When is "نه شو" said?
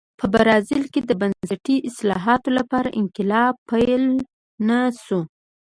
4.67-5.19